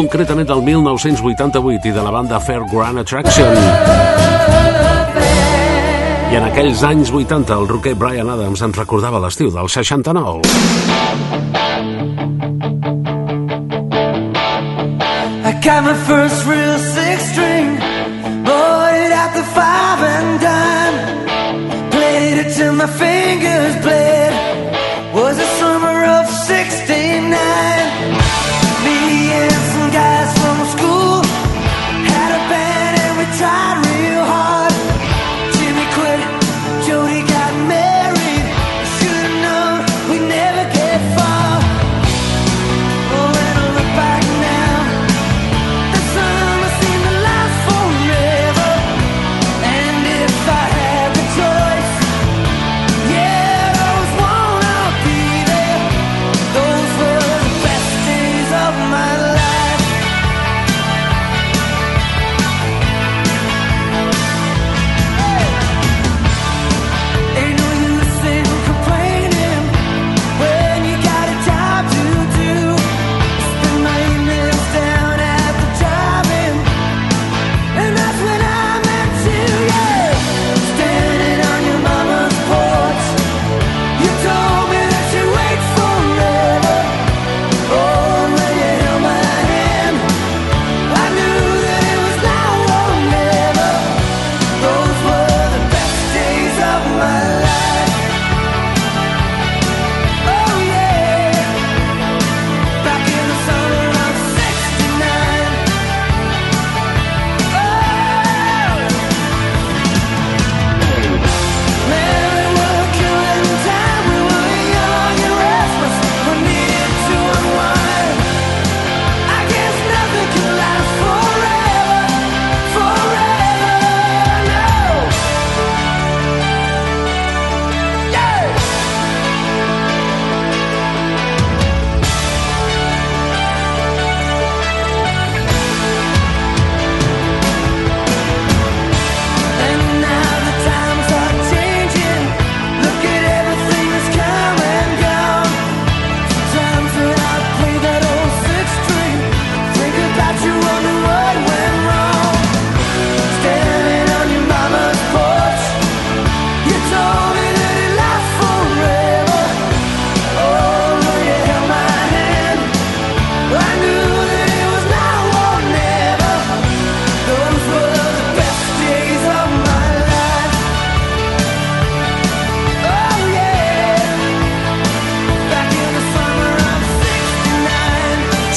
concretament 0.09 0.47
del 0.49 0.63
1988 0.65 1.85
i 1.85 1.91
de 1.93 2.01
la 2.01 2.09
banda 2.09 2.39
Fair 2.41 2.63
Grand 2.71 2.97
Attraction. 2.97 3.51
I 6.31 6.37
en 6.39 6.47
aquells 6.47 6.81
anys 6.87 7.11
80 7.13 7.53
el 7.53 7.67
rocker 7.69 7.93
Brian 7.93 8.31
Adams 8.33 8.63
ens 8.65 8.79
recordava 8.81 9.21
l'estiu 9.21 9.53
del 9.53 9.69
69. 9.69 10.41
I 15.45 15.53
got 15.61 15.85
my 15.85 15.93
first 16.09 16.47
real 16.49 16.68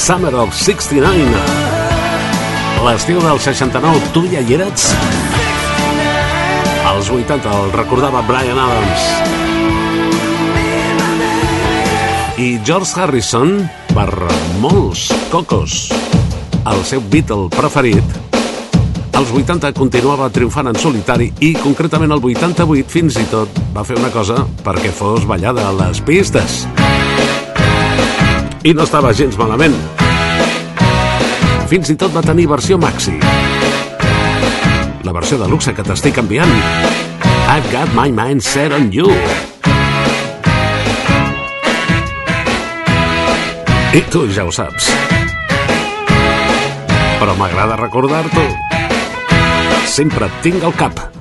Summer 0.02 0.34
of 0.34 0.50
69. 0.50 0.98
L'estiu 2.82 3.20
del 3.22 3.38
69, 3.38 4.08
tu 4.10 4.24
ja 4.32 4.40
hi 4.42 4.56
eres? 4.56 4.88
Als 6.90 7.06
80 7.06 7.46
el 7.46 7.70
recordava 7.70 8.24
Brian 8.26 8.58
Adams. 8.58 9.06
I 12.34 12.58
George 12.66 12.98
Harrison, 12.98 13.54
per 13.94 14.10
molts 14.58 15.06
cocos, 15.30 15.86
el 16.66 16.82
seu 16.82 17.06
Beatle 17.06 17.46
preferit, 17.54 18.18
als 19.14 19.30
80 19.30 19.70
continuava 19.78 20.32
triomfant 20.34 20.74
en 20.74 20.82
solitari 20.82 21.30
i, 21.38 21.54
concretament, 21.62 22.10
el 22.10 22.26
88 22.34 22.90
fins 22.90 23.22
i 23.22 23.28
tot 23.30 23.66
va 23.70 23.86
fer 23.86 24.02
una 24.02 24.10
cosa 24.10 24.42
perquè 24.66 24.90
fos 24.90 25.30
ballada 25.30 25.70
a 25.70 25.76
les 25.84 26.02
pistes 26.02 26.64
i 28.64 28.72
no 28.74 28.84
estava 28.86 29.10
gens 29.16 29.36
malament. 29.38 29.74
Fins 31.70 31.90
i 31.90 31.96
tot 31.98 32.12
va 32.14 32.22
tenir 32.24 32.46
versió 32.50 32.78
maxi. 32.78 33.14
La 35.02 35.14
versió 35.14 35.38
de 35.40 35.48
luxe 35.50 35.74
que 35.74 35.84
t'estic 35.86 36.20
enviant. 36.22 36.52
I've 37.52 37.66
got 37.72 37.90
my 37.96 38.12
mind 38.14 38.44
set 38.44 38.72
on 38.72 38.92
you. 38.94 39.08
I 43.92 44.00
tu 44.12 44.24
ja 44.32 44.46
ho 44.46 44.52
saps. 44.54 44.88
Però 47.20 47.34
m'agrada 47.38 47.76
recordar-t'ho. 47.82 48.46
Sempre 49.92 50.30
tinc 50.46 50.62
el 50.64 50.78
cap. 50.78 51.11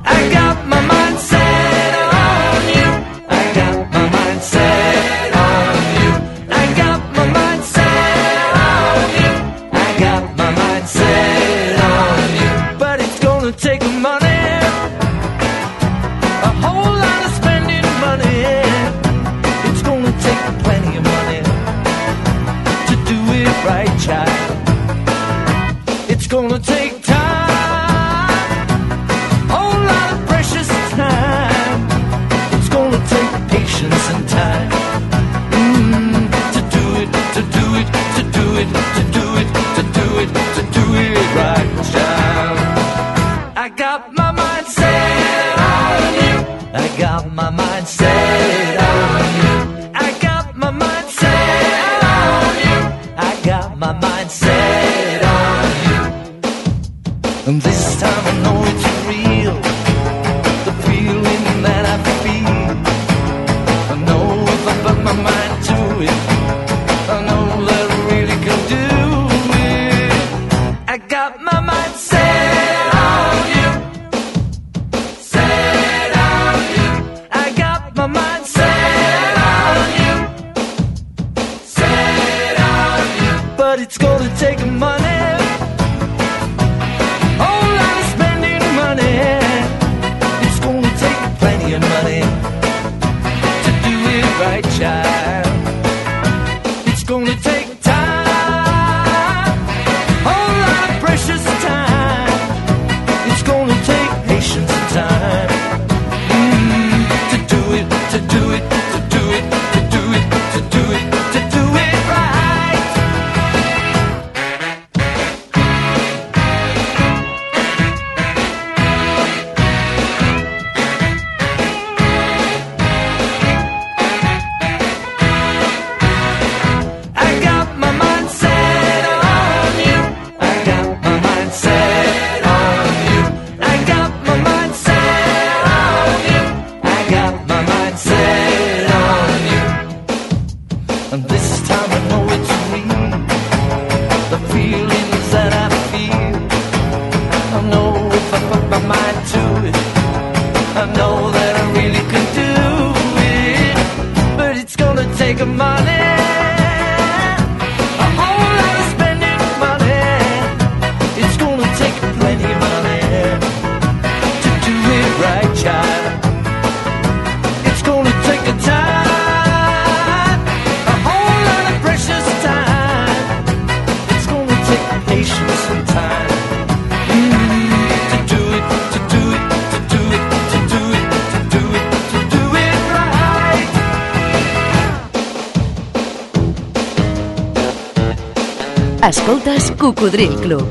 Escoltes 189.11 189.73
Cocodril 189.77 190.33
Club. 190.39 190.63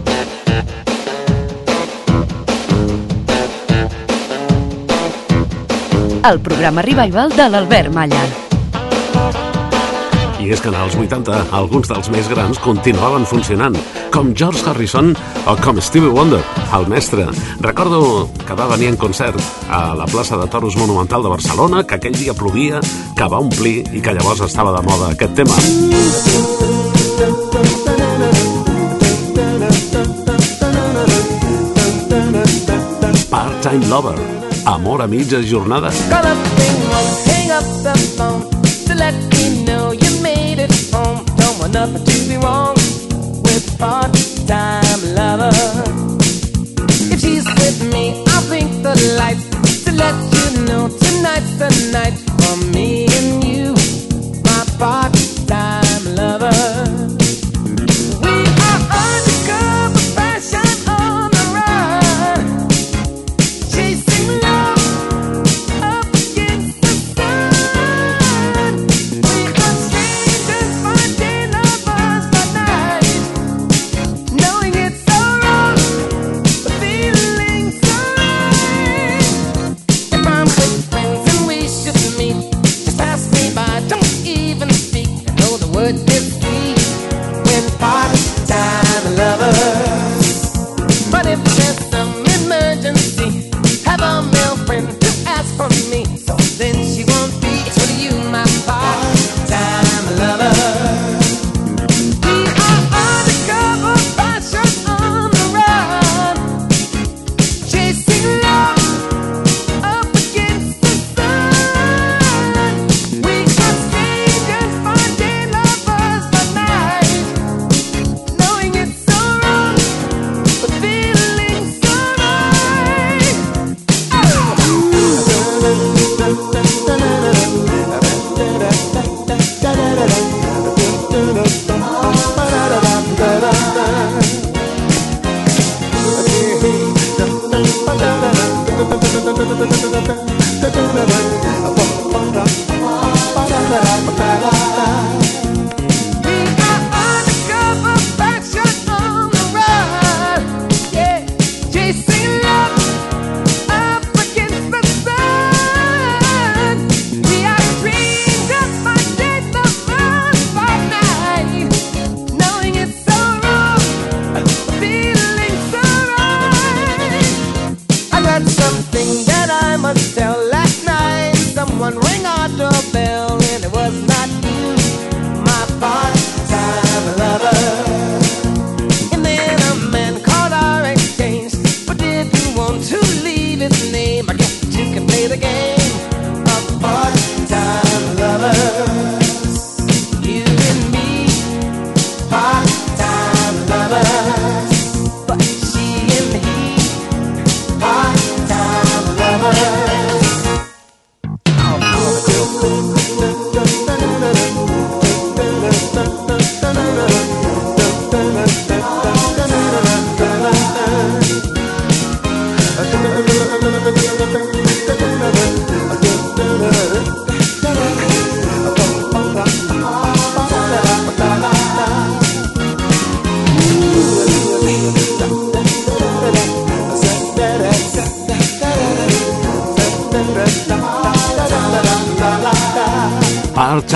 El 6.25 6.41
programa 6.41 6.81
Revival 6.81 7.37
de 7.37 7.49
l'Albert 7.53 7.93
Malla. 7.93 8.23
I 10.41 10.49
és 10.57 10.65
que 10.65 10.73
en 10.73 10.79
els 10.81 10.97
80 10.97 11.43
alguns 11.53 11.93
dels 11.93 12.09
més 12.09 12.33
grans 12.33 12.57
continuaven 12.65 13.29
funcionant, 13.29 13.77
com 14.09 14.33
George 14.33 14.65
Harrison 14.65 15.13
o 15.45 15.59
com 15.61 15.85
Stevie 15.85 16.09
Wonder, 16.09 16.41
el 16.81 16.89
mestre. 16.89 17.29
Recordo 17.61 18.31
que 18.41 18.57
va 18.57 18.73
venir 18.73 18.89
en 18.95 18.97
concert 18.97 19.37
a 19.69 19.93
la 19.93 20.09
plaça 20.09 20.41
de 20.41 20.49
Toros 20.49 20.81
Monumental 20.81 21.29
de 21.29 21.37
Barcelona, 21.37 21.85
que 21.85 22.01
aquell 22.01 22.17
dia 22.17 22.33
plovia, 22.33 22.81
que 23.13 23.29
va 23.29 23.45
omplir 23.45 23.83
i 23.93 24.01
que 24.01 24.17
llavors 24.17 24.49
estava 24.49 24.73
de 24.81 24.87
moda 24.89 25.13
aquest 25.13 25.37
tema. 25.37 26.80
Time 33.71 33.89
Lover. 33.89 34.19
Amor 34.67 35.01
a 35.01 35.07
mitja 35.07 35.41
jornada. 35.41 35.93
Part-time 43.79 45.15
lover. 45.15 45.51
If 47.13 47.21
she's 47.21 47.47
with 47.47 47.81
me, 47.93 48.23
I'll 48.27 48.47
blink 48.49 48.83
the 48.83 48.95
lights. 49.17 49.47
To 49.85 49.93
let 49.93 50.17
you 50.35 50.65
know 50.67 50.89
tonight's 50.89 51.55
the 51.57 51.71
night 51.93 52.17
for 52.43 52.57
me. 52.75 53.00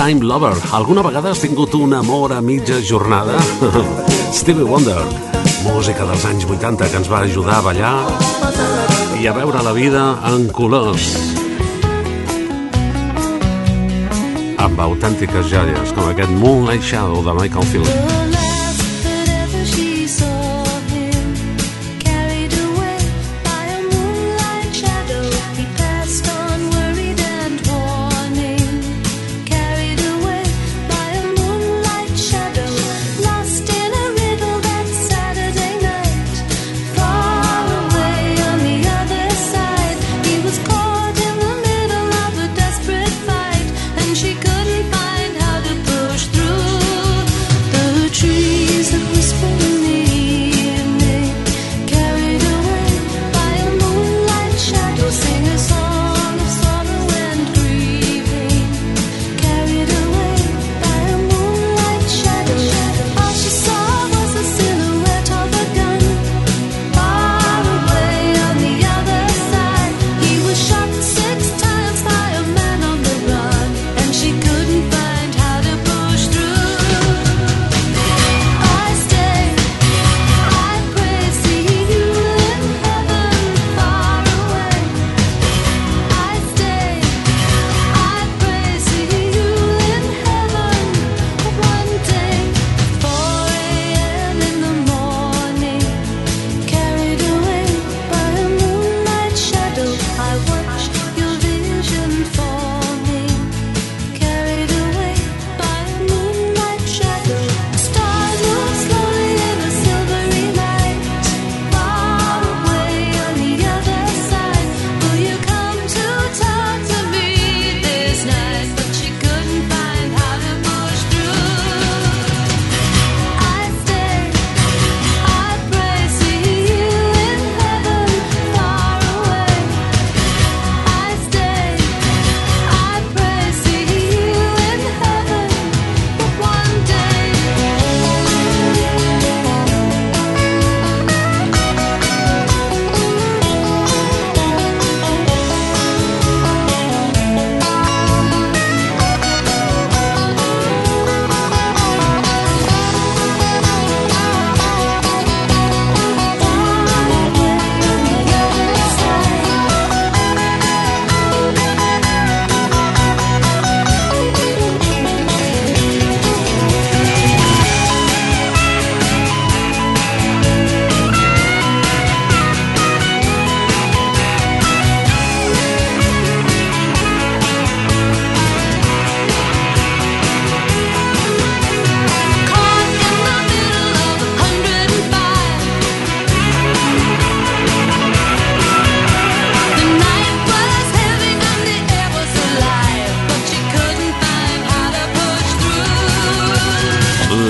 Time 0.05 0.21
Lover. 0.21 0.53
Alguna 0.71 1.01
vegada 1.01 1.31
has 1.31 1.39
tingut 1.41 1.73
un 1.73 1.95
amor 1.97 2.29
a 2.31 2.37
mitja 2.37 2.75
jornada? 2.77 3.39
Stevie 4.37 4.61
Wonder, 4.61 5.01
música 5.65 6.05
dels 6.05 6.25
anys 6.29 6.45
80 6.45 6.89
que 6.91 6.99
ens 7.01 7.09
va 7.09 7.23
ajudar 7.25 7.55
a 7.57 7.63
ballar 7.65 7.95
i 9.17 9.25
a 9.25 9.33
veure 9.33 9.63
la 9.65 9.73
vida 9.73 10.03
en 10.29 10.45
colors. 10.53 11.09
Amb 14.61 14.85
autèntiques 14.91 15.49
joies 15.49 15.97
com 15.97 16.13
aquest 16.13 16.37
Moonlight 16.37 16.85
Shadow 16.85 17.25
de 17.25 17.39
Michael 17.41 17.73
Phillips. 17.73 18.34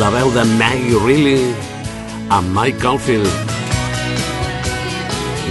la 0.06 0.12
veu 0.12 0.30
de 0.30 0.43
Maggie 0.60 0.99
Reilly 1.01 1.53
amb 2.30 2.51
Mike 2.53 2.78
Caulfield. 2.78 3.26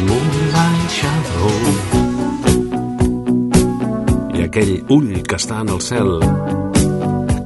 Moonlight 0.06 0.90
Shadow 0.94 1.50
i 4.38 4.44
aquell 4.44 4.76
ull 4.94 5.10
que 5.26 5.40
està 5.40 5.58
en 5.64 5.72
el 5.74 5.82
cel 5.82 6.22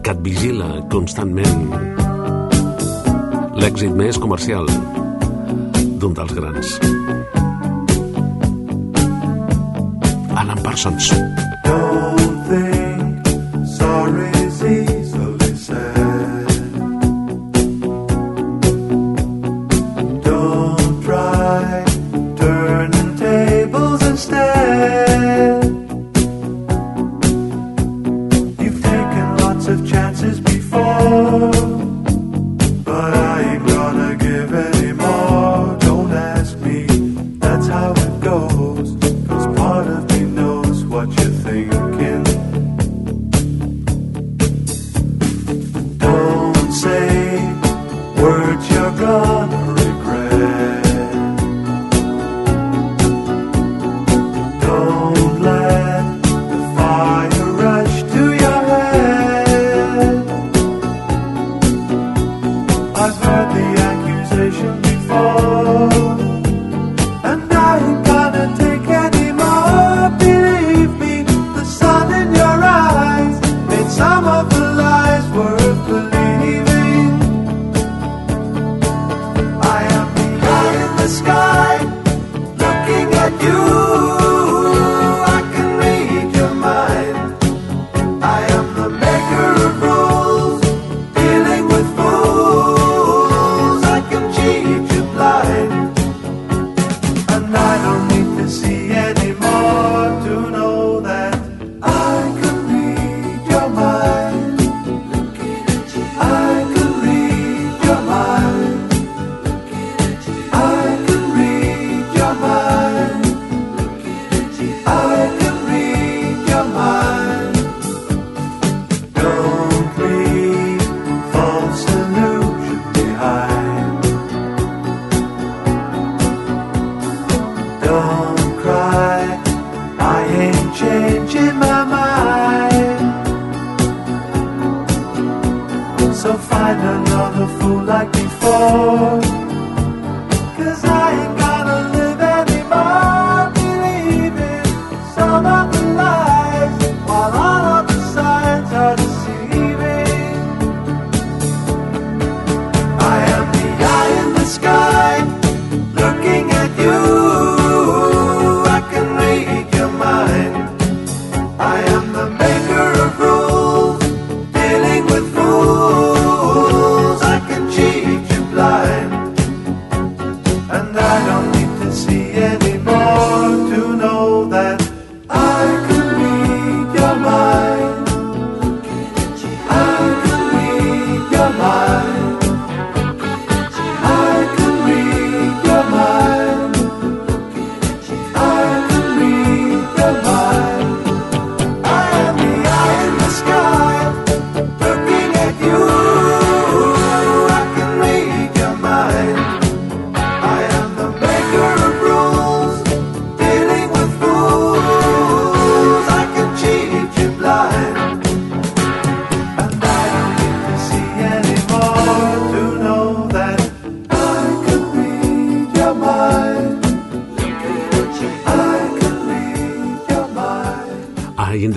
que 0.04 0.12
et 0.12 0.20
vigila 0.26 0.68
constantment. 0.92 1.72
L'èxit 3.56 3.96
més 4.02 4.20
comercial 4.20 4.68
d'un 4.68 6.12
dels 6.12 6.36
grans. 6.36 6.76
Alan 10.44 10.60
Parsons. 10.60 11.14
Oh 11.72 12.07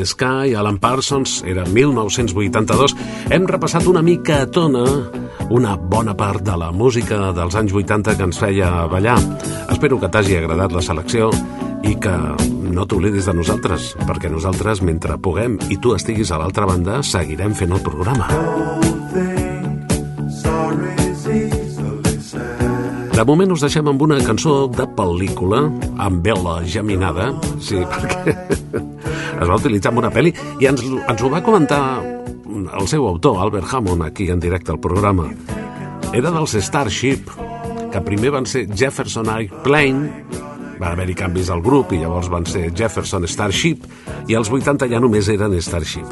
the 0.02 0.06
Sky, 0.08 0.56
Alan 0.58 0.80
Parsons, 0.80 1.44
era 1.46 1.62
1982. 1.70 2.96
Hem 3.30 3.46
repassat 3.46 3.86
una 3.86 4.02
mica 4.02 4.40
a 4.42 4.48
tona 4.50 4.82
una 5.52 5.76
bona 5.76 6.16
part 6.18 6.42
de 6.42 6.56
la 6.58 6.72
música 6.72 7.30
dels 7.38 7.58
anys 7.60 7.76
80 7.76 8.16
que 8.18 8.26
ens 8.26 8.40
feia 8.42 8.88
ballar. 8.90 9.20
Espero 9.70 10.00
que 10.02 10.10
t'hagi 10.10 10.40
agradat 10.40 10.74
la 10.74 10.82
selecció 10.82 11.30
i 11.86 11.94
que 12.02 12.16
no 12.72 12.88
t'oblidis 12.88 13.30
de 13.30 13.36
nosaltres, 13.38 13.92
perquè 14.08 14.32
nosaltres, 14.32 14.82
mentre 14.82 15.20
puguem 15.22 15.60
i 15.70 15.78
tu 15.78 15.94
estiguis 15.94 16.32
a 16.32 16.42
l'altra 16.42 16.66
banda, 16.66 17.04
seguirem 17.06 17.54
fent 17.54 17.78
el 17.78 17.86
programa. 17.86 18.32
Sorry's 19.12 19.31
De 23.22 23.26
moment 23.30 23.52
us 23.54 23.62
deixem 23.62 23.86
amb 23.86 24.02
una 24.02 24.16
cançó 24.26 24.52
de 24.74 24.82
pel·lícula, 24.98 25.60
amb 26.02 26.24
vela 26.26 26.56
geminada, 26.66 27.28
sí, 27.62 27.78
perquè 27.92 28.34
es 28.34 29.46
va 29.46 29.58
utilitzar 29.60 29.92
en 29.94 30.00
una 30.02 30.10
pel·li, 30.10 30.32
i 30.58 30.66
ens, 30.66 30.82
ens 30.82 31.22
ho 31.22 31.30
va 31.30 31.44
comentar 31.46 31.84
el 32.02 32.90
seu 32.90 33.06
autor, 33.06 33.38
Albert 33.46 33.70
Hammond, 33.70 34.08
aquí 34.08 34.32
en 34.34 34.42
directe 34.42 34.74
al 34.74 34.82
programa. 34.82 35.28
Era 36.18 36.34
dels 36.34 36.58
Starship, 36.66 37.30
que 37.94 38.04
primer 38.10 38.34
van 38.40 38.50
ser 38.50 38.66
Jefferson 38.74 39.30
Airplane, 39.30 40.26
va 40.82 40.96
haver-hi 40.96 41.20
canvis 41.22 41.54
al 41.54 41.62
grup 41.62 41.94
i 41.94 42.02
llavors 42.02 42.34
van 42.34 42.50
ser 42.50 42.72
Jefferson 42.74 43.30
Starship 43.30 43.86
i 44.34 44.34
als 44.34 44.50
80 44.50 44.90
ja 44.90 44.98
només 44.98 45.30
eren 45.30 45.54
Starship. 45.62 46.10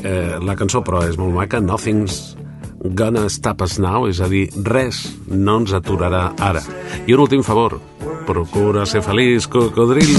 Eh, 0.00 0.38
la 0.40 0.56
cançó, 0.56 0.80
però, 0.80 1.04
és 1.04 1.20
molt 1.20 1.36
maca, 1.36 1.60
Nothing's 1.60 2.39
Gonna 2.82 3.28
Stop 3.28 3.60
Us 3.60 3.78
Now, 3.78 4.06
és 4.08 4.22
a 4.24 4.28
dir, 4.30 4.46
res 4.64 5.02
no 5.28 5.58
ens 5.60 5.74
aturarà 5.76 6.30
ara. 6.40 6.62
I 7.04 7.12
un 7.12 7.20
últim 7.20 7.44
favor, 7.44 7.76
procura 8.24 8.86
ser 8.88 9.02
feliç, 9.04 9.44
cocodril. 9.52 10.16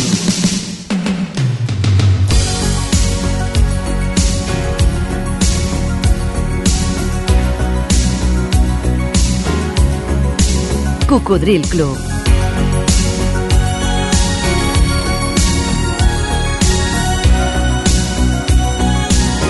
Cocodril 11.09 11.66
Club. 11.68 11.97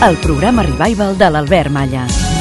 El 0.02 0.18
programa 0.24 0.64
Revival 0.64 1.18
de 1.20 1.30
l'Albert 1.30 1.70
Malla. 1.70 2.08